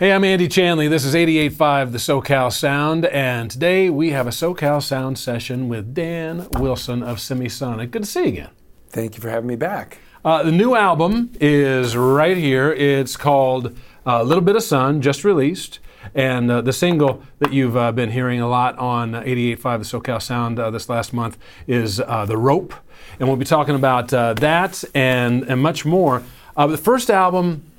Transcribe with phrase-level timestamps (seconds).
[0.00, 0.88] Hey, I'm Andy Chanley.
[0.88, 5.92] This is 88.5 The SoCal Sound, and today we have a SoCal Sound session with
[5.92, 7.90] Dan Wilson of Semisonic.
[7.90, 8.50] Good to see you again.
[8.88, 9.98] Thank you for having me back.
[10.24, 12.72] Uh, the new album is right here.
[12.72, 13.76] It's called
[14.06, 15.80] A uh, Little Bit of Sun, just released.
[16.14, 20.22] And uh, the single that you've uh, been hearing a lot on 88.5 The SoCal
[20.22, 21.36] Sound uh, this last month
[21.66, 22.72] is uh, The Rope.
[23.18, 26.22] And we'll be talking about that and, and much more.
[26.56, 27.69] the first album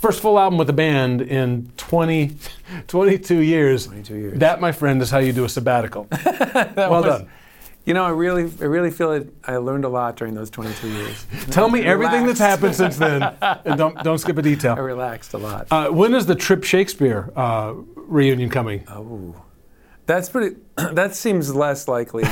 [0.00, 2.36] first full album with the band in 20,
[2.86, 3.86] 22 years.
[3.86, 4.38] 22 years.
[4.38, 6.08] That, my friend, is how you do a sabbatical.
[6.76, 7.30] well was, done.
[7.84, 9.32] You know, I really, I really feel it.
[9.44, 11.26] I learned a lot during those 22 years.
[11.50, 14.74] Tell me everything that's happened since then, and don't don't skip a detail.
[14.74, 15.66] I relaxed a lot.
[15.70, 18.84] Uh, when is the Trip Shakespeare uh, reunion coming?
[18.88, 19.34] Oh,
[20.06, 20.56] that's pretty.
[20.76, 22.24] that seems less likely.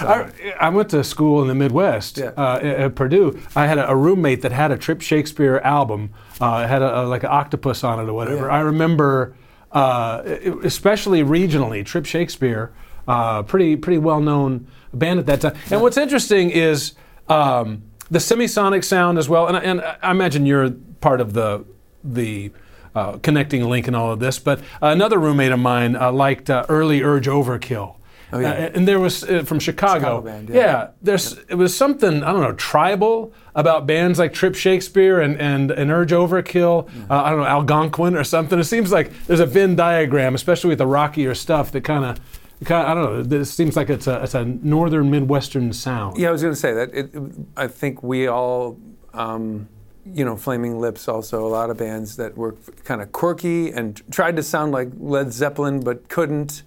[0.00, 2.32] I, I, went to school in the Midwest yeah.
[2.36, 3.40] uh, at Purdue.
[3.56, 6.10] I had a, a, roommate that had a Trip Shakespeare album.
[6.40, 8.46] Uh, it had a, a, like an octopus on it or whatever.
[8.46, 8.52] Yeah.
[8.52, 9.36] I remember,
[9.72, 10.22] uh,
[10.62, 12.72] especially regionally, Trip Shakespeare,
[13.06, 15.56] uh, pretty pretty well known band at that time.
[15.70, 16.94] And what's interesting is
[17.28, 19.46] um, the semisonic sound as well.
[19.46, 21.64] And, and, I imagine you're part of the
[22.04, 22.52] the
[22.94, 24.38] uh, connecting link in all of this.
[24.38, 27.97] But another roommate of mine uh, liked early Urge Overkill.
[28.32, 28.50] Oh, yeah.
[28.50, 29.98] Uh, and there was uh, from Chicago.
[29.98, 30.56] Chicago band, yeah.
[30.56, 30.88] yeah.
[31.00, 31.42] there's yeah.
[31.50, 35.90] it was something I don't know tribal about bands like Trip Shakespeare and and, and
[35.90, 36.88] Urge Overkill.
[37.10, 38.58] Uh, I don't know Algonquin or something.
[38.58, 42.20] It seems like there's a Venn diagram, especially with the rockier stuff that kind of.
[42.60, 43.36] I don't know.
[43.36, 46.18] It seems like it's a, it's a northern Midwestern sound.
[46.18, 46.92] Yeah, I was going to say that.
[46.92, 47.14] It,
[47.56, 48.76] I think we all,
[49.14, 49.68] um,
[50.04, 54.02] you know, Flaming Lips also, a lot of bands that were kind of quirky and
[54.10, 56.64] tried to sound like Led Zeppelin but couldn't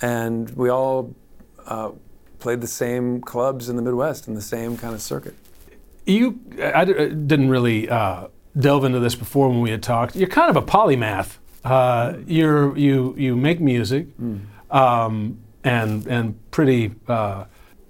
[0.00, 1.14] and we all
[1.66, 1.90] uh,
[2.38, 5.34] played the same clubs in the Midwest in the same kind of circuit.
[6.06, 10.16] You, I didn't really uh, delve into this before when we had talked.
[10.16, 11.36] You're kind of a polymath.
[11.62, 14.40] Uh, you're you you make music, mm.
[14.70, 17.44] um, and and pretty uh,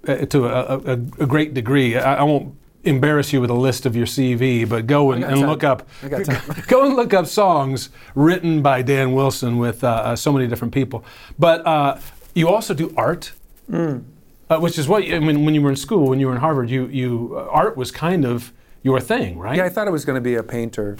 [0.05, 1.95] to a, a, a, great degree.
[1.95, 2.53] I, I won't
[2.83, 5.87] embarrass you with a list of your CV, but go and, and look up
[6.67, 10.73] go and look up songs written by Dan Wilson with uh, uh, so many different
[10.73, 11.03] people.
[11.37, 11.99] But uh,
[12.33, 13.33] you also do art,
[13.69, 14.03] mm.
[14.49, 15.45] Uh, which is what I mean.
[15.45, 17.89] When you were in school, when you were in Harvard, you you uh, art was
[17.89, 18.51] kind of
[18.83, 19.55] your thing, right?
[19.55, 20.97] Yeah, I thought I was going to be a painter.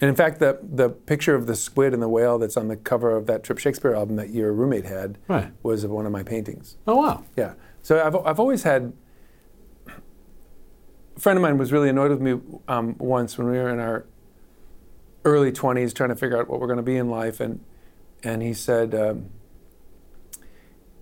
[0.00, 2.76] And in fact, the the picture of the squid and the whale that's on the
[2.76, 5.50] cover of that Trip Shakespeare album that your roommate had right.
[5.64, 6.76] was of one of my paintings.
[6.86, 7.24] Oh wow!
[7.36, 7.54] Yeah.
[7.82, 8.92] So I've I've always had
[11.16, 13.80] a friend of mine was really annoyed with me um, once when we were in
[13.80, 14.06] our
[15.24, 17.64] early 20s trying to figure out what we're going to be in life and
[18.24, 19.30] and he said um,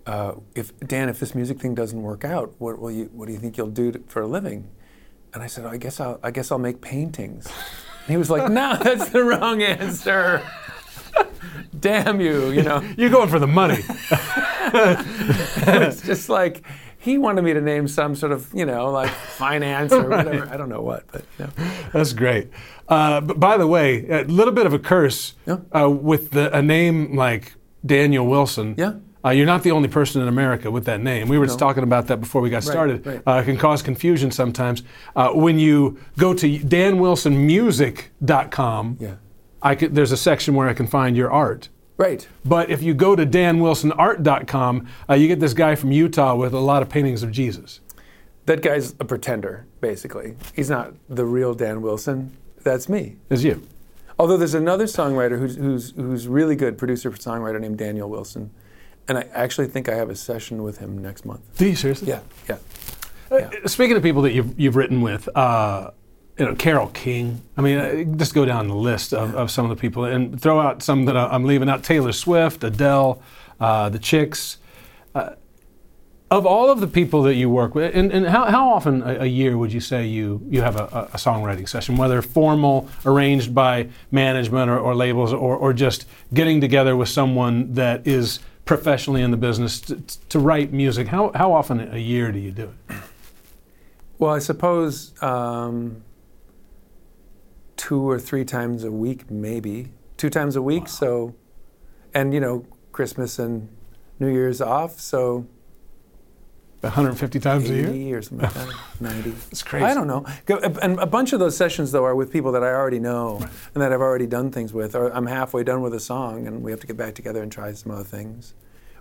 [0.07, 3.33] uh, if Dan if this music thing doesn't work out what will you what do
[3.33, 4.69] you think you'll do to, for a living?
[5.33, 7.47] And I said oh, I guess I'll I guess I'll make paintings.
[7.47, 10.43] And he was like no that's the wrong answer.
[11.79, 12.81] Damn you you know?
[12.97, 13.83] You're going for the money.
[14.73, 16.63] It's just like
[17.01, 20.25] he wanted me to name some sort of, you know, like finance or right.
[20.25, 20.49] whatever.
[20.53, 21.53] I don't know what, but you know.
[21.93, 22.51] That's great.
[22.89, 25.57] Uh, but by the way, a little bit of a curse yeah.
[25.75, 28.75] uh, with the, a name like Daniel Wilson.
[28.77, 28.97] Yeah.
[29.25, 31.29] Uh, you're not the only person in America with that name.
[31.29, 31.49] We were no.
[31.49, 33.07] just talking about that before we got started.
[33.07, 33.39] Right, right.
[33.39, 34.83] Uh, it can cause confusion sometimes.
[35.17, 39.15] Uh, when you go to danwilsonmusic.com, yeah.
[39.63, 41.71] I could, there's a section where I can find your art.
[42.01, 42.27] Right.
[42.47, 46.59] But if you go to danwilsonart.com, uh, you get this guy from Utah with a
[46.59, 47.81] lot of paintings of Jesus.
[48.47, 50.35] That guy's a pretender, basically.
[50.57, 52.35] He's not the real Dan Wilson.
[52.63, 53.17] That's me.
[53.29, 53.67] Is you.
[54.19, 58.51] Although there's another songwriter who's, who's, who's really good, producer songwriter named Daniel Wilson.
[59.07, 61.43] And I actually think I have a session with him next month.
[61.59, 62.09] Do you seriously?
[62.09, 62.57] Yeah, yeah.
[63.31, 63.69] Uh.
[63.69, 65.91] Speaking of people that you've, you've written with, uh,
[66.41, 67.43] you know, Carole King.
[67.59, 70.41] I mean, uh, just go down the list of, of some of the people and
[70.41, 73.23] throw out some that I'm leaving out: Taylor Swift, Adele,
[73.61, 74.57] uh, the Chicks.
[75.15, 75.35] Uh,
[76.31, 79.23] of all of the people that you work with, and, and how, how often a,
[79.23, 83.53] a, year would you say you, you have a, a, songwriting session, whether formal, arranged
[83.53, 89.23] by management or, or labels, or, or just getting together with someone that is professionally
[89.23, 89.97] in the business to,
[90.29, 91.09] to write music?
[91.09, 92.97] How, how often a year do you do it?
[94.21, 96.05] Well, I suppose um,
[97.81, 100.83] two or three times a week, maybe two times a week.
[100.83, 100.89] Wow.
[100.89, 101.35] So,
[102.13, 103.71] and you know, Christmas and
[104.19, 105.01] New Year's off.
[105.01, 105.47] So,
[106.83, 108.69] 150 times a year, or something like that.
[109.01, 109.33] 90.
[109.51, 109.87] It's crazy.
[109.87, 110.27] I don't know.
[110.83, 113.51] And a bunch of those sessions though are with people that I already know right.
[113.73, 114.95] and that I've already done things with.
[114.95, 117.51] Or I'm halfway done with a song and we have to get back together and
[117.51, 118.53] try some other things.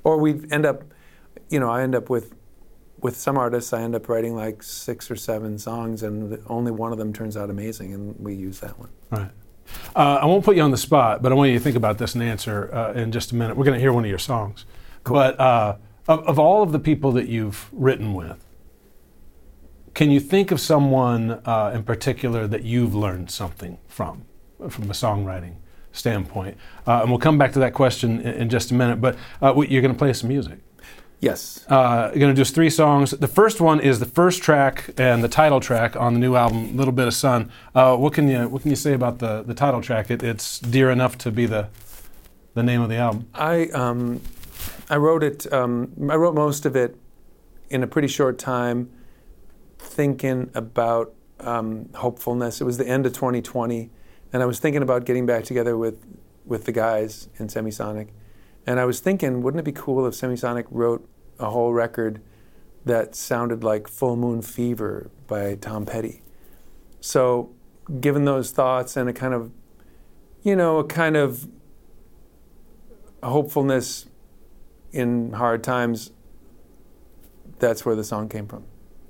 [0.05, 0.85] Or we end up,
[1.49, 2.33] you know, I end up with
[3.01, 6.92] with some artists, I end up writing like six or seven songs, and only one
[6.92, 8.90] of them turns out amazing, and we use that one.
[9.10, 9.31] Right.
[9.96, 11.98] Uh, I won't put you on the spot, but I want you to think about
[11.98, 13.56] this and answer uh, in just a minute.
[13.56, 14.66] We're going to hear one of your songs.
[15.04, 18.44] But uh, of, of all of the people that you've written with,
[19.94, 24.25] can you think of someone uh, in particular that you've learned something from,
[24.69, 25.56] from a songwriting
[25.92, 26.57] standpoint?
[26.88, 29.01] Uh, and we'll come back to that question in, in just a minute.
[29.01, 30.60] But uh, you're going to play some music.
[31.21, 31.66] Yes.
[31.68, 33.12] Uh, going to do three songs.
[33.12, 36.77] The first one is the first track and the title track on the new album,
[36.77, 39.54] "Little Bit of Sun." Uh, what can you What can you say about the, the
[39.54, 40.10] title track?
[40.10, 41.68] It, it's dear enough to be the
[42.54, 43.27] the name of the album.
[43.33, 44.21] I um,
[44.89, 45.51] I wrote it.
[45.51, 46.95] Um, I wrote most of it
[47.69, 48.89] in a pretty short time,
[49.77, 52.62] thinking about um, hopefulness.
[52.62, 53.89] It was the end of 2020,
[54.33, 55.98] and I was thinking about getting back together with
[56.45, 58.10] with the guys in Semisonic,
[58.69, 62.21] and I was thinking, wouldn't it be cool if Semisonic wrote a whole record
[62.86, 66.21] that sounded like Full Moon Fever by Tom Petty?
[67.01, 67.50] So,
[68.00, 69.50] given those thoughts and a kind of,
[70.44, 71.48] you know, a kind of
[73.24, 74.06] hopefulness
[74.92, 76.12] in hard times,
[77.57, 78.65] that's where the song came from.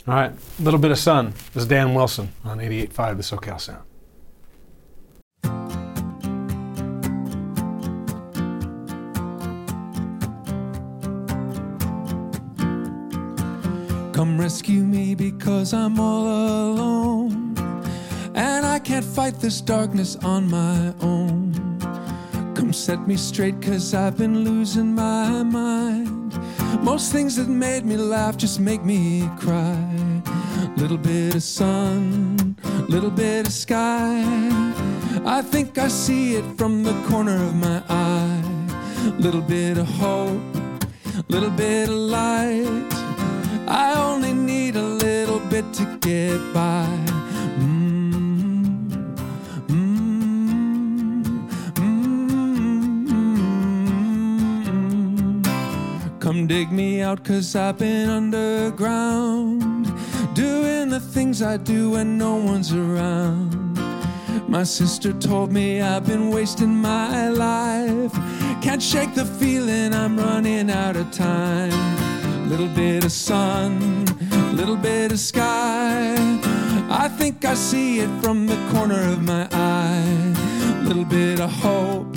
[0.08, 3.60] All right, a "Little Bit of Sun." This is Dan Wilson on 88.5 The SoCal
[3.60, 3.89] Sound.
[14.40, 17.54] Rescue me because I'm all alone.
[18.36, 21.52] And I can't fight this darkness on my own.
[22.56, 26.40] Come set me straight cause I've been losing my mind.
[26.82, 29.78] Most things that made me laugh just make me cry.
[30.78, 32.56] Little bit of sun,
[32.88, 34.24] little bit of sky.
[35.26, 38.42] I think I see it from the corner of my eye.
[39.18, 40.42] Little bit of hope,
[41.28, 42.69] little bit of light.
[45.74, 46.88] To get by.
[56.20, 59.86] Come dig me out, cause I've been underground.
[60.36, 63.50] Doing the things I do when no one's around.
[64.48, 68.14] My sister told me I've been wasting my life.
[68.62, 71.74] Can't shake the feeling I'm running out of time.
[72.50, 73.99] Little bit of sun,
[74.60, 76.16] little bit of sky.
[76.90, 80.34] I think I see it from the corner of my eye.
[80.84, 82.14] Little bit of hope,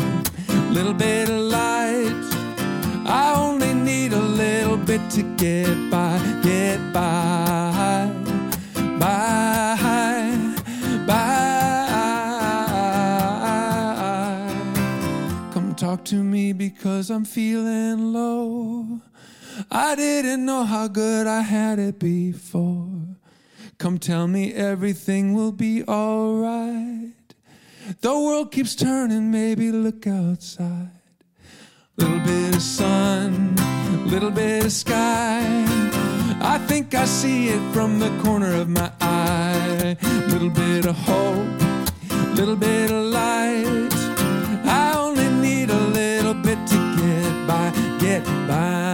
[0.71, 2.25] little bit of light.
[3.06, 8.11] I only need a little bit to get by, get by,
[8.99, 9.77] by,
[11.06, 11.43] by.
[15.55, 19.00] Come talk to me because I'm feeling low.
[19.70, 23.16] I didn't know how good I had it before.
[23.78, 27.34] Come tell me everything will be alright.
[28.00, 30.90] The world keeps turning, maybe look outside.
[31.96, 33.56] Little bit of sun,
[34.06, 35.43] little bit of sky.
[36.40, 39.96] I think I see it from the corner of my eye.
[40.28, 43.93] Little bit of hope, little bit of light.
[44.64, 48.92] I only need a little bit to get by, get by,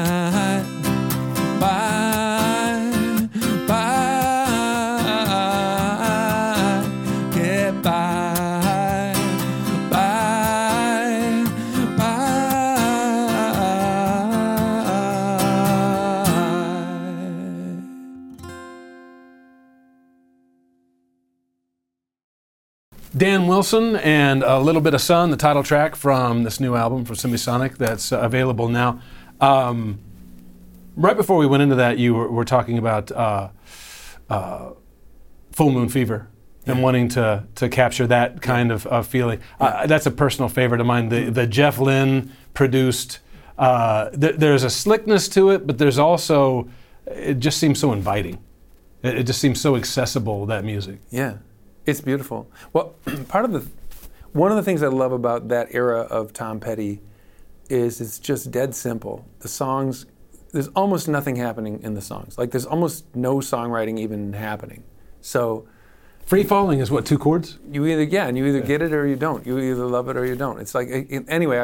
[7.32, 8.18] get by.
[23.16, 27.04] Dan Wilson and a little bit of sun, the title track from this new album
[27.04, 29.00] from Semisonic that's available now.
[29.40, 29.98] Um,
[30.98, 33.48] right before we went into that, you were, were talking about uh,
[34.28, 34.70] uh,
[35.52, 36.28] Full Moon Fever
[36.66, 39.40] and wanting to to capture that kind of, of feeling.
[39.58, 41.08] Uh, that's a personal favorite of mine.
[41.08, 43.20] The the Jeff Lynne produced.
[43.56, 46.68] Uh, th- there's a slickness to it, but there's also
[47.06, 48.38] it just seems so inviting.
[49.02, 51.00] It, it just seems so accessible that music.
[51.10, 51.38] Yeah,
[51.86, 52.50] it's beautiful.
[52.72, 52.94] Well,
[53.28, 53.66] part of the
[54.32, 57.00] one of the things I love about that era of Tom Petty
[57.68, 59.26] is it's just dead simple.
[59.40, 60.06] The songs,
[60.52, 62.38] there's almost nothing happening in the songs.
[62.38, 64.82] Like there's almost no songwriting even happening.
[65.20, 65.66] So
[66.24, 67.58] Free falling is what two chords?
[67.70, 69.46] you either yeah, and you either get it or you don't.
[69.46, 70.60] You either love it or you don't.
[70.60, 70.88] It's like
[71.28, 71.58] anyway.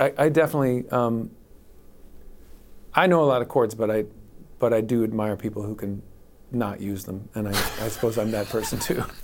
[0.00, 1.30] I, I, I definitely um,
[2.94, 4.04] I know a lot of chords, but I
[4.58, 6.02] but I do admire people who can
[6.50, 9.04] not use them, and I, I suppose I'm that person too.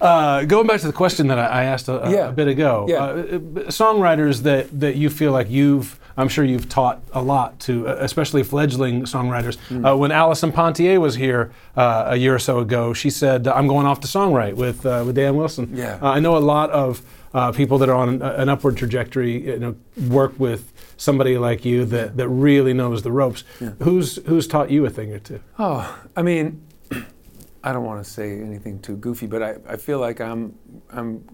[0.00, 2.28] Uh, going back to the question that I, I asked a, a- Yeah.
[2.28, 3.04] a bit ago, Yeah.
[3.04, 3.22] uh,
[3.70, 7.96] songwriters that, that you feel like you've I'm sure you've taught a lot to, uh,
[8.00, 9.56] especially fledgling songwriters.
[9.68, 9.84] Hmm.
[9.84, 13.66] Uh, when Allison Ponthier was here uh, a year or so ago, she said, "I'm
[13.66, 15.98] going off to songwrite with uh, with Dan Wilson." Yeah.
[16.02, 17.02] Uh, I know a lot of
[17.34, 19.76] uh, people that are on an, upward trajectory, you know,
[20.08, 23.44] work with somebody like you that, that really knows the ropes.
[23.82, 25.40] Who's who's taught you a thing or two?
[25.58, 26.66] Oh, I mean,
[27.64, 30.58] I don't want to say anything too goofy, but I, I feel like I'm
[30.90, 31.24] I'm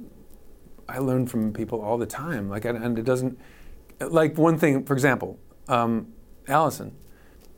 [0.88, 2.48] I learn from people all the time.
[2.48, 3.38] Like, and, and it doesn't
[4.00, 4.84] like one thing.
[4.84, 5.38] For example,
[5.68, 6.12] um,
[6.46, 6.94] Allison.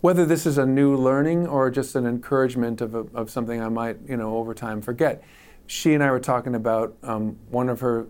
[0.01, 3.69] Whether this is a new learning or just an encouragement of, a, of something I
[3.69, 5.23] might, you know, over time forget.
[5.67, 8.07] She and I were talking about um, one of her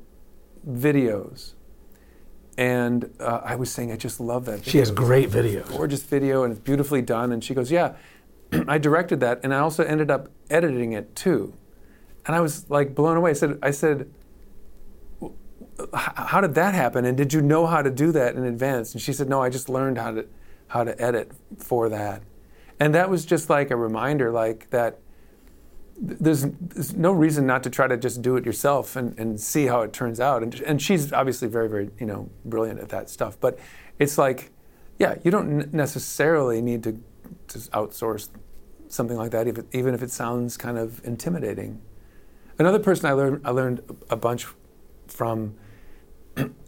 [0.69, 1.55] videos,
[2.57, 4.65] and uh, I was saying I just love that.
[4.65, 5.69] She has great videos.
[5.69, 7.33] gorgeous video and it's beautifully done.
[7.33, 7.95] And she goes, Yeah,
[8.69, 11.55] I directed that and I also ended up editing it too.
[12.27, 13.31] And I was like blown away.
[13.31, 14.20] I said, I said, "W- h-
[15.95, 17.05] how did that happen?
[17.05, 18.93] And did you know how to do that in advance?
[18.93, 20.27] And she said, No, I just learned how to
[20.69, 22.23] how to edit for that.
[22.79, 25.01] And that was just like a reminder, like that
[26.01, 29.67] there's, there's no reason not to try to just do it yourself and, and see
[29.67, 30.43] how it turns out.
[30.43, 33.39] And, and she's obviously very, very, you know, brilliant at that stuff.
[33.39, 33.59] But
[33.99, 34.51] it's like,
[34.99, 36.93] yeah, you don't necessarily need to,
[37.49, 38.31] to outsource
[38.89, 41.83] something like that, even, even if it sounds kind of intimidating.
[42.59, 44.47] Another person I learned, I learned a bunch
[45.13, 45.55] from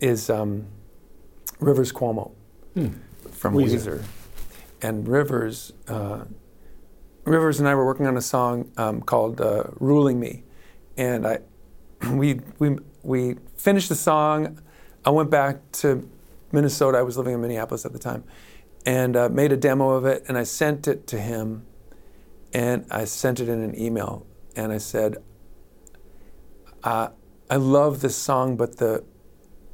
[0.01, 0.67] is um,
[1.61, 2.33] Rivers Cuomo
[3.31, 3.99] from Weezer.
[4.01, 4.05] Weezer.
[4.83, 6.25] And Rivers, uh,
[7.25, 10.43] Rivers and I were working on a song um, called uh, "Ruling Me,"
[10.97, 11.39] and I,
[12.11, 14.61] we we we finished the song.
[15.05, 16.09] I went back to
[16.51, 16.99] Minnesota.
[16.99, 18.25] I was living in Minneapolis at the time,
[18.85, 21.65] and uh, made a demo of it, and I sent it to him,
[22.53, 25.19] and I sent it in an email, and I said,
[26.83, 27.09] uh,
[27.49, 29.05] "I love this song, but the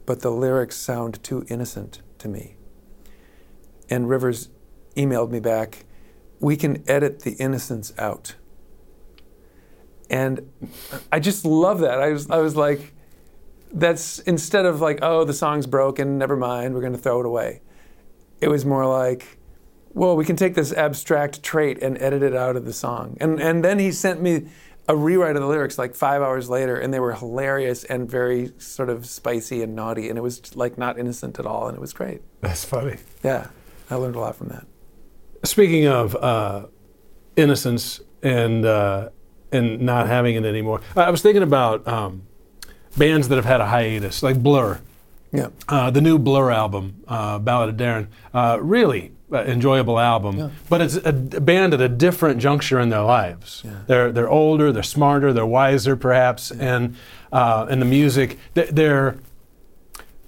[0.07, 2.57] but the lyrics sound too innocent to me."
[3.91, 4.51] And Rivers
[4.97, 5.85] emailed me back,
[6.41, 8.35] we can edit the innocence out.
[10.11, 10.51] And
[11.13, 12.01] I just love that.
[12.01, 12.95] I was, I was like,
[13.73, 17.27] that's instead of like, oh, the song's broken, never mind, we're going to throw it
[17.27, 17.61] away.
[18.41, 19.39] It was more like,
[19.93, 23.17] well, we can take this abstract trait and edit it out of the song.
[23.21, 24.49] And, and then he sent me
[24.88, 28.52] a rewrite of the lyrics like five hours later, and they were hilarious and very
[28.59, 30.09] sort of spicy and naughty.
[30.09, 32.23] And it was like not innocent at all, and it was great.
[32.40, 32.97] That's funny.
[33.23, 33.49] Yeah,
[33.90, 34.66] I learned a lot from that.
[35.45, 36.66] Speaking of uh,
[37.37, 39.11] innocence and uh,
[39.52, 42.23] and not having it anymore, I was thinking about um,
[42.97, 44.80] bands that have had a hiatus, like Blur.
[45.33, 45.49] Yeah.
[45.68, 50.39] Uh, the new Blur album, uh, Ballad of Darren, uh, really uh, enjoyable album.
[50.39, 50.51] Yeah.
[50.69, 53.63] But it's a, a band at a different juncture in their lives.
[53.65, 53.73] Yeah.
[53.87, 56.97] They're they're older, they're smarter, they're wiser, perhaps, and
[57.33, 59.17] uh, and the music they- they're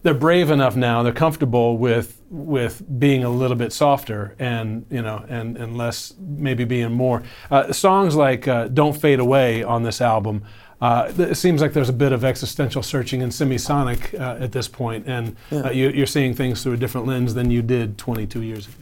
[0.03, 1.03] they're brave enough now.
[1.03, 6.15] They're comfortable with with being a little bit softer and you know and and less
[6.19, 7.23] maybe being more.
[7.51, 10.43] Uh, songs like uh, "Don't Fade Away" on this album.
[10.81, 14.67] Uh, it seems like there's a bit of existential searching in semisonic uh, at this
[14.67, 15.59] point, and Yeah.
[15.67, 18.77] uh, you, you're seeing things through a different lens than you did 22 years ago.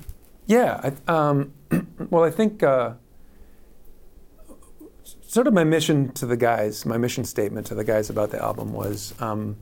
[0.49, 0.93] Yeah.
[1.07, 1.53] I, um,
[2.11, 2.95] well, I think uh,
[5.21, 8.43] sort of my mission to the guys, my mission statement to the guys about the
[8.43, 9.57] album was um,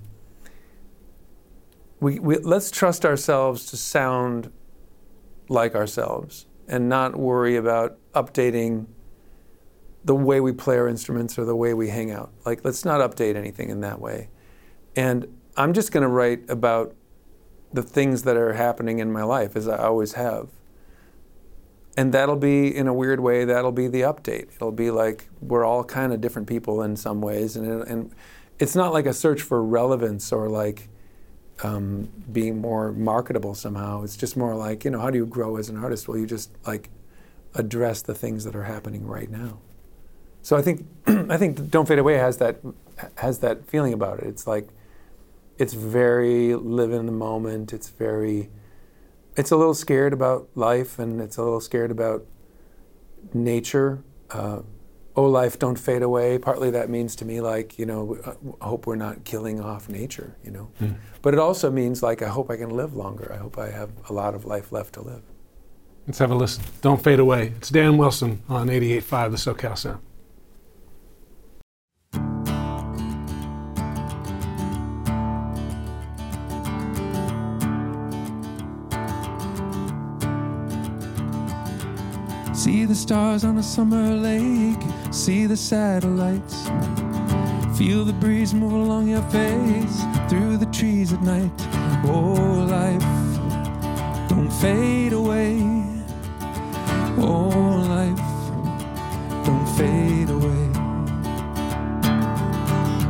[2.00, 4.52] we, we let's trust ourselves to sound
[5.48, 8.86] like ourselves and not worry about updating
[10.04, 12.32] the way we play our instruments or the way we hang out.
[12.44, 14.28] Like, let's not update anything in that way.
[14.94, 15.26] And
[15.56, 16.94] I'm just going to write about
[17.72, 20.48] the things that are happening in my life, as I always have.
[21.96, 24.54] And that'll be, in a weird way, that'll be the update.
[24.54, 28.12] It'll be like we're all kind of different people in some ways, and it, and
[28.58, 30.88] it's not like a search for relevance or like
[31.62, 34.02] um, being more marketable somehow.
[34.02, 36.06] It's just more like you know, how do you grow as an artist?
[36.06, 36.90] Well, you just like
[37.54, 39.58] address the things that are happening right now.
[40.42, 42.60] So I think I think Don't Fade Away has that
[43.16, 44.26] has that feeling about it.
[44.26, 44.68] It's like
[45.58, 47.72] it's very live in the moment.
[47.72, 48.50] It's very
[49.36, 52.24] it's a little scared about life and it's a little scared about
[53.34, 54.02] nature.
[54.30, 54.62] Uh,
[55.14, 56.38] oh, life, don't fade away.
[56.38, 58.18] Partly that means to me like you know,
[58.60, 60.36] I hope we're not killing off nature.
[60.44, 60.70] You know,
[61.22, 63.30] but it also means like I hope I can live longer.
[63.32, 65.22] I hope I have a lot of life left to live.
[66.06, 66.62] Let's have a listen.
[66.82, 67.52] Don't fade away.
[67.56, 70.00] It's Dan Wilson on 88.5 The SoCal Sound.
[82.56, 84.82] See the stars on a summer lake,
[85.12, 86.64] see the satellites.
[87.76, 91.52] Feel the breeze move along your face through the trees at night.
[92.06, 93.02] Oh, life,
[94.30, 95.60] don't fade away.
[97.18, 97.50] Oh,
[97.94, 98.24] life,
[99.44, 100.70] don't fade away.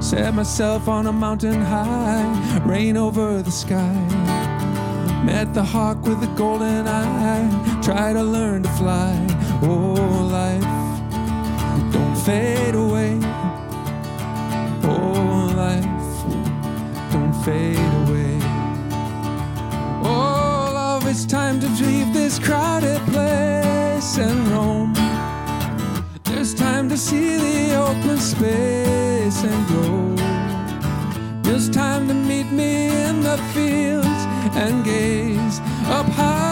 [0.03, 3.95] Set myself on a mountain high, rain over the sky.
[5.25, 9.36] Met the hawk with the golden eye, try to learn to fly.
[9.63, 10.63] Oh, life,
[11.91, 13.19] don't fade away.
[14.85, 15.85] Oh, life,
[17.11, 18.39] don't fade away.
[20.05, 24.93] Oh, love, it's time to leave this crowded place and roam.
[26.25, 30.15] There's time to see the open space and grow.
[31.43, 34.23] There's time to meet me in the fields
[34.55, 36.46] and gaze up high.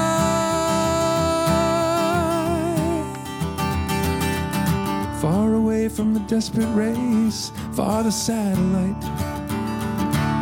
[5.95, 9.01] From the desperate race, for the satellite.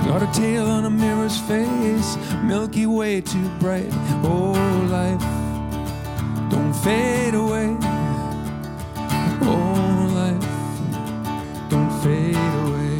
[0.06, 3.92] Got a tail on a mirror's face, Milky Way too bright.
[4.24, 4.52] Oh,
[4.90, 5.20] life,
[6.50, 7.76] don't fade away.
[9.42, 12.96] Oh, life, don't fade away.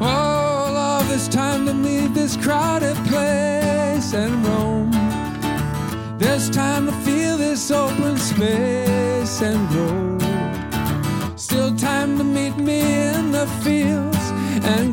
[0.00, 4.90] Oh, love, it's time to leave this crowded place and roam.
[6.18, 10.07] There's time to feel this open space and grow.
[11.78, 14.30] Time to meet me in the fields
[14.64, 14.92] and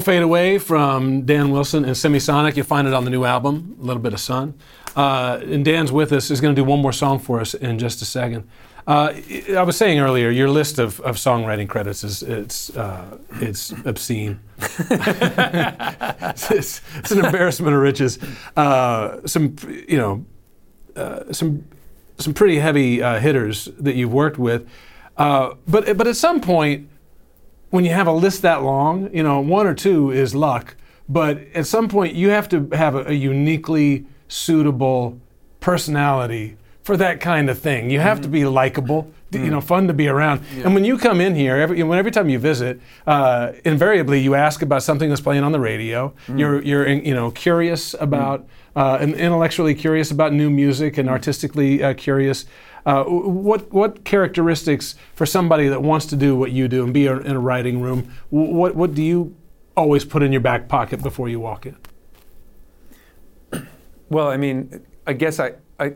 [0.00, 2.56] Don't Fade Away from Dan Wilson and Semisonic.
[2.56, 4.54] You'll find it on the new album, A Little Bit of Sun.
[4.96, 7.78] Uh, and Dan's with us, is going to do one more song for us in
[7.78, 8.48] just a second.
[8.86, 9.12] Uh,
[9.54, 14.40] I was saying earlier, your list of, of songwriting credits is it's uh, it's obscene.
[14.58, 18.18] it's, it's, it's an embarrassment of riches.
[18.56, 19.54] Uh, some
[19.86, 20.24] you know
[20.96, 21.66] uh, some
[22.16, 24.66] some pretty heavy uh, hitters that you've worked with,
[25.18, 26.88] but but at some point
[27.70, 30.76] when you have a list that long, you know, one or two is luck,
[31.08, 35.18] but at some point you have to have a, a uniquely suitable
[35.60, 37.90] personality for that kind of thing.
[37.90, 40.40] You have to be likable, you know, fun to be around.
[40.64, 44.34] And when you come in here, every, when every time you visit, uh, invariably you
[44.34, 46.12] ask about something that's playing on the radio.
[46.38, 51.82] You're, you're, you know, curious about, uh, and intellectually curious about new music and artistically
[51.82, 52.46] uh, curious.
[52.86, 57.06] Uh, what what characteristics for somebody that wants to do what you do and be
[57.06, 58.12] in a writing room?
[58.30, 59.36] What what do you
[59.76, 61.76] always put in your back pocket before you walk in?
[64.10, 65.94] Well, I mean, I guess I, I,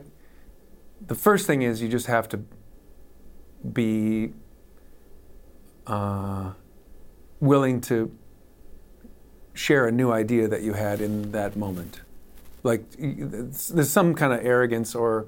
[1.05, 2.39] the first thing is you just have to
[3.73, 4.31] be
[5.85, 6.53] uh,
[7.41, 8.09] willing to
[9.53, 11.99] share a new idea that you had in that moment.
[12.63, 15.27] Like, there's there's some kind of arrogance or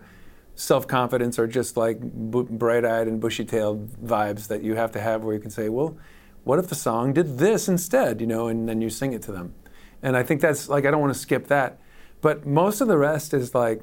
[0.57, 4.91] self confidence or just like b- bright eyed and bushy tailed vibes that you have
[4.91, 5.95] to have where you can say, well,
[6.43, 9.31] what if the song did this instead, you know, and then you sing it to
[9.31, 9.53] them.
[10.01, 11.79] And I think that's like, I don't want to skip that.
[12.21, 13.81] But most of the rest is like,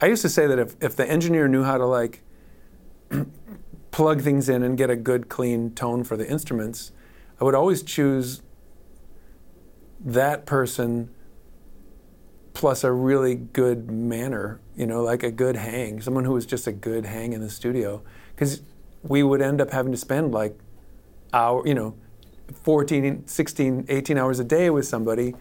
[0.00, 2.22] I used to say that if, if the engineer knew how to like
[3.90, 6.92] plug things in and get a good clean tone for the instruments,
[7.40, 8.42] I would always choose
[9.98, 11.10] that person
[12.54, 16.66] plus a really good manner, you know, like a good hang, someone who was just
[16.66, 18.02] a good hang in the studio.
[18.34, 18.62] Because
[19.02, 20.58] we would end up having to spend like
[21.32, 21.94] hour, you know,
[22.62, 25.34] 14, 16, 18 hours a day with somebody.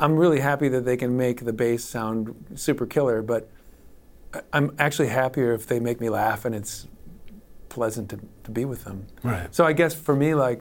[0.00, 3.50] I'm really happy that they can make the bass sound super killer, but
[4.52, 6.86] I'm actually happier if they make me laugh and it's
[7.68, 9.06] pleasant to, to be with them.
[9.22, 9.52] Right.
[9.54, 10.60] So I guess for me, like,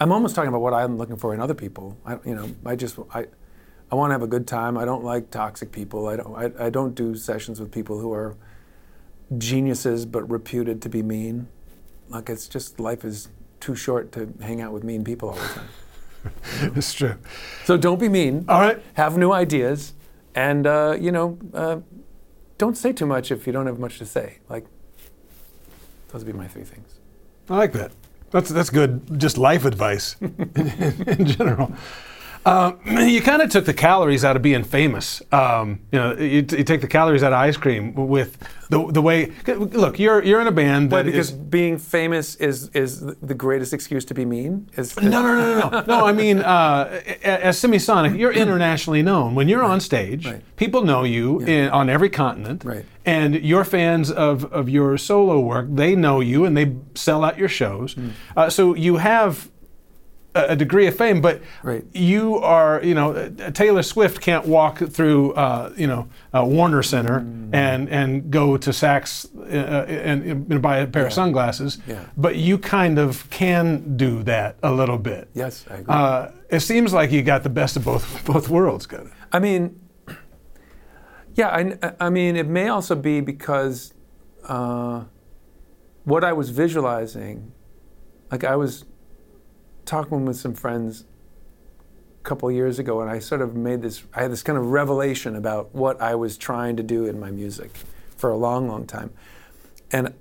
[0.00, 1.98] I'm almost talking about what I'm looking for in other people.
[2.06, 3.26] I, you know, I just I,
[3.90, 4.76] I want to have a good time.
[4.76, 6.08] I don't like toxic people.
[6.08, 8.36] I don't I, I don't do sessions with people who are
[9.36, 11.48] geniuses but reputed to be mean.
[12.08, 13.28] Like it's just life is
[13.60, 15.68] too short to hang out with mean people all the time.
[16.76, 17.14] It's true.
[17.64, 18.44] So don't be mean.
[18.48, 18.82] All right.
[18.94, 19.94] Have new ideas,
[20.34, 21.78] and uh, you know, uh,
[22.58, 24.38] don't say too much if you don't have much to say.
[24.48, 24.66] Like
[26.08, 26.98] those would be my three things.
[27.48, 27.92] I like that.
[28.30, 29.18] That's that's good.
[29.18, 31.72] Just life advice in, in general.
[32.48, 35.20] Um, you kind of took the calories out of being famous.
[35.32, 38.38] Um, you know, you, you take the calories out of ice cream with
[38.70, 39.32] the, the way.
[39.46, 43.72] Look, you're you're in a band that because is- being famous is is the greatest
[43.72, 44.68] excuse to be mean.
[44.76, 45.84] Is No, no, no, no, no.
[45.98, 49.34] No, I mean, uh, as Semisonic, you're internationally known.
[49.34, 50.42] When you're on stage, Right.
[50.56, 52.64] people know you in, on every continent.
[52.64, 52.84] Right.
[53.04, 57.38] And your fans of, of your solo work, they know you and they sell out
[57.38, 57.94] your shows.
[57.94, 58.08] Hmm.
[58.36, 59.48] Uh, so you have
[60.48, 61.84] a, degree of fame, but Right.
[61.92, 67.20] you are, you know, Taylor Swift can't walk through, uh, you know, uh, Warner Center
[67.20, 67.54] Hmm.
[67.54, 71.78] and, and go to Saks uh, and, and buy a pair of sunglasses.
[71.86, 72.04] Yeah.
[72.16, 75.28] But you kind of can do that a little bit.
[75.34, 75.94] Yes, I agree.
[75.94, 78.86] Uh, it seems like you got the best of both both worlds.
[78.90, 79.00] It.
[79.32, 79.78] I mean,
[81.34, 83.94] yeah, I, I mean, it may also be because
[84.48, 85.04] uh,
[86.04, 87.52] what I was visualizing,
[88.30, 88.84] like I was
[89.88, 91.04] talking with some friends
[92.20, 94.66] a couple years ago, and I sort of made this, I had this kind of
[94.66, 97.70] revelation about what I was trying to do in my music
[98.16, 99.10] for a long, long time.
[99.90, 100.14] And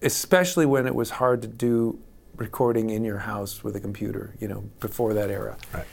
[0.00, 2.00] especially when it was hard to do
[2.36, 5.58] recording in your house with a computer, you know, before that era.
[5.74, 5.84] Right.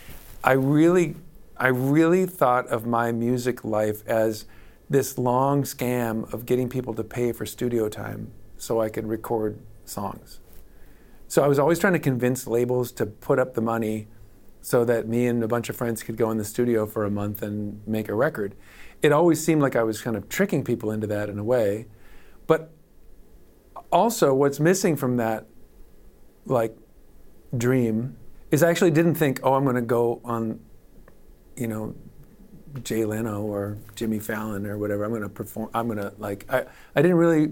[0.43, 1.15] I really,
[1.57, 4.45] I really thought of my music life as
[4.89, 9.59] this long scam of getting people to pay for studio time so I could record
[9.83, 10.39] songs.
[11.27, 14.07] So I was always trying to convince labels to put up the money
[14.61, 17.11] so that me and a bunch of friends could go in the studio for a
[17.11, 18.55] month and make a record.
[19.01, 21.87] It always seemed like I was kind of tricking people into that in a way.
[22.47, 22.71] But
[23.91, 25.45] also what's missing from that
[26.45, 26.75] like
[27.55, 28.17] dream
[28.51, 30.59] is I actually didn't think, oh, I'm going to go on,
[31.55, 31.95] you know,
[32.83, 35.03] Jay Leno or Jimmy Fallon or whatever.
[35.03, 35.69] I'm going to perform.
[35.73, 36.45] I'm going to like.
[36.51, 37.51] I, I didn't really.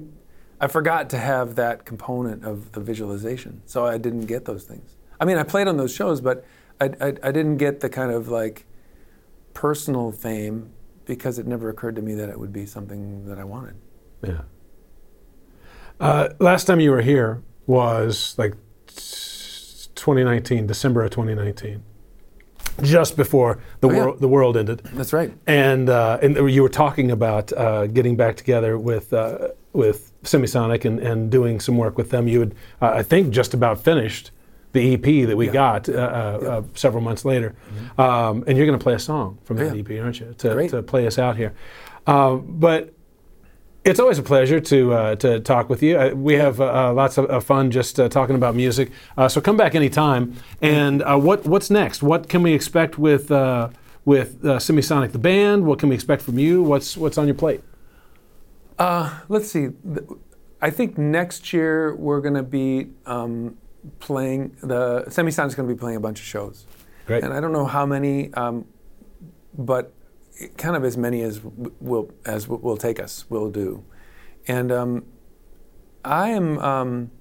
[0.60, 4.96] I forgot to have that component of the visualization, so I didn't get those things.
[5.20, 6.46] I mean, I played on those shows, but
[6.80, 8.66] I, I, I didn't get the kind of like
[9.54, 10.72] personal fame
[11.06, 13.76] because it never occurred to me that it would be something that I wanted.
[14.26, 14.42] Yeah.
[16.00, 18.56] Uh, last time you were here was like
[19.96, 21.84] 2019, December of 2019,
[22.82, 24.00] just before the Oh, yeah.
[24.00, 24.82] world the world ended.
[24.94, 25.32] That's right.
[25.48, 30.86] And uh, and you were talking about uh, getting back together with uh, with Semisonic
[30.86, 32.28] and, and doing some work with them.
[32.28, 34.32] You had, uh, I think, just about finished
[34.74, 35.54] the EP that we Yeah.
[35.54, 37.56] got uh, uh, uh, several months later.
[37.98, 39.82] Um, and you're going to play a song from that Yeah.
[39.82, 40.36] EP, aren't you?
[40.40, 41.54] To, to play us out here.
[42.06, 42.92] Uh, but
[43.86, 45.98] it's always a pleasure to uh, to talk with you.
[45.98, 48.92] Uh, we have uh, uh, lots of, of fun just uh, talking about music.
[49.18, 50.34] Uh, so come back anytime.
[50.62, 52.02] And uh, what what's next?
[52.04, 53.70] What can we expect with uh,
[54.04, 55.66] with uh, Semisonic the band?
[55.66, 56.64] What can we expect from you?
[56.64, 57.62] What's what's on your plate?
[58.78, 59.70] Uh, let's see.
[60.62, 63.58] I think next year we're going to be um,
[64.00, 66.66] playing the Semisonic's going to be playing a bunch of shows,
[67.06, 67.24] Great.
[67.24, 68.66] and I don't know how many, um,
[69.58, 69.94] but
[70.58, 71.42] kind of as many as
[71.80, 73.84] will as will take us will do,
[74.48, 75.06] and um,
[76.04, 77.12] I am um,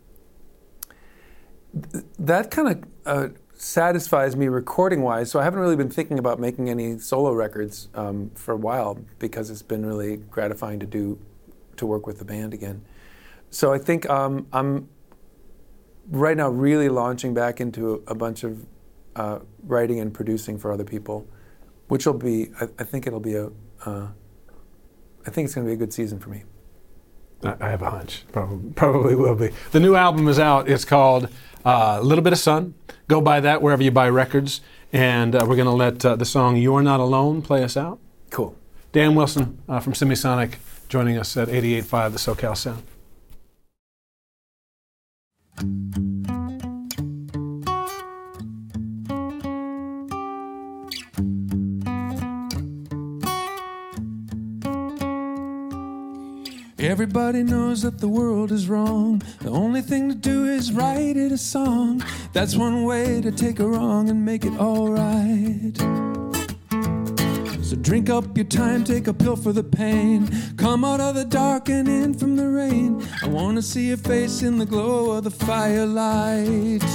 [1.93, 5.31] th- that kind of uh, satisfies me recording wise.
[5.31, 8.99] So I haven't really been thinking about making any solo records um, for a while
[9.19, 11.19] because it's been really gratifying to do
[11.77, 12.85] to work with the band again.
[13.51, 14.89] So I think um, I'm
[16.11, 18.67] right now really launching back into a, a bunch of
[19.17, 21.27] uh, writing and producing for other people,
[21.89, 23.51] which will be I, I think it'll be a
[23.85, 24.09] uh,
[25.27, 26.45] I think it's going to be a good season for me.
[27.43, 28.25] I have a hunch.
[28.33, 29.51] Probably, probably will be.
[29.73, 30.69] The new album is out.
[30.69, 31.29] It's called
[31.65, 32.75] uh, "Little Bit of Sun."
[33.07, 34.61] Go buy that wherever you buy records.
[34.93, 37.99] And uh, we're going to let uh, the song "You're Not Alone" play us out.
[38.31, 38.57] Cool.
[38.93, 40.55] Dan Wilson uh, from Semisonic
[40.89, 42.83] joining us at 88.5 The SoCal Sound.
[56.79, 59.23] Everybody knows that the world is wrong.
[59.41, 62.05] The only thing to do is write it a song.
[62.35, 66.14] That's one way to take a wrong and make it alright.
[67.75, 70.31] So drink up your time, take a pill for the pain.
[70.57, 73.05] Come out of the dark and in from the rain.
[73.21, 76.87] I wanna see your face in the glow of the firelight.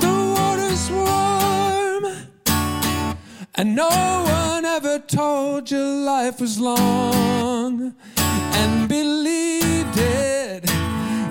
[0.00, 2.04] The water's warm.
[3.54, 10.68] And no one ever told you life was long and believed it.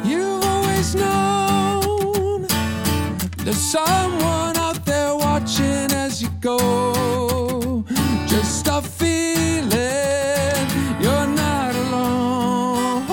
[0.05, 2.47] You've always known
[3.43, 7.52] there's someone out there watching as you go.
[8.75, 9.69] A feeling
[10.99, 13.05] you're not alone.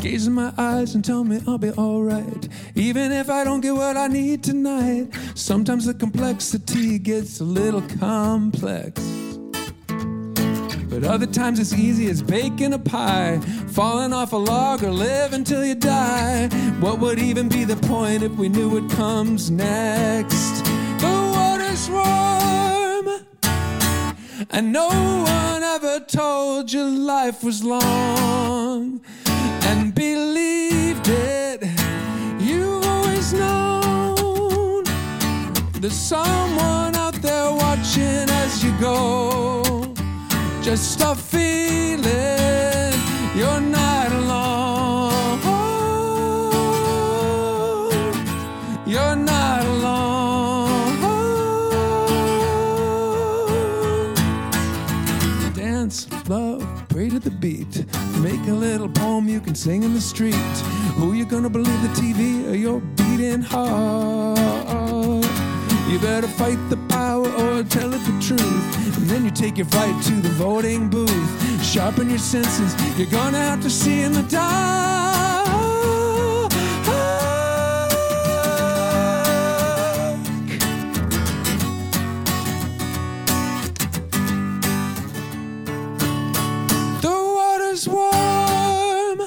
[0.00, 2.48] gaze in my eyes and tell me I'll be alright.
[2.74, 7.82] Even if I don't get what I need tonight, sometimes the complexity gets a little
[8.00, 9.21] complex.
[11.02, 15.32] But other times it's easy as baking a pie, falling off a log or live
[15.32, 16.46] until you die.
[16.78, 20.64] What would even be the point if we knew what comes next?
[21.00, 23.26] The water's warm,
[24.50, 31.64] and no one ever told you life was long and believed it.
[32.38, 34.84] You've always known
[35.80, 39.41] there's someone out there watching as you go.
[40.62, 42.02] Just a feeling
[43.36, 45.40] you're not alone.
[48.86, 50.94] You're not alone.
[55.52, 57.84] Dance, love, pray to the beat.
[58.20, 60.34] Make a little poem you can sing in the street.
[60.94, 64.38] Who you gonna believe, the TV or your beating heart?
[65.90, 68.96] You better fight the power or tell it the truth.
[68.96, 71.64] And then you take your fight to the voting booth.
[71.64, 75.42] Sharpen your senses, you're gonna have to see in the dark.
[87.00, 89.20] The water's warm,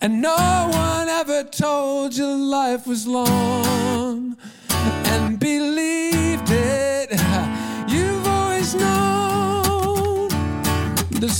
[0.00, 4.36] and no one ever told you life was long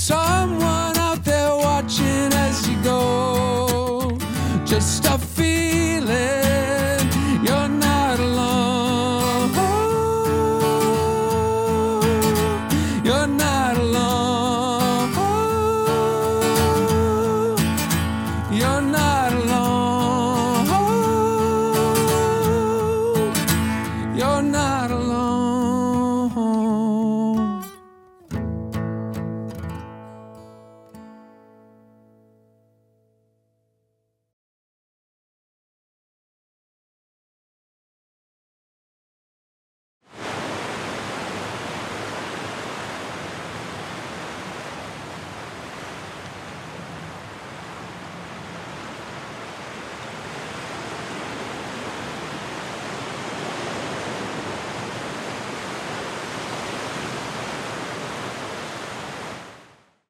[0.09, 4.09] someone out there watching as you go.
[4.65, 5.05] Just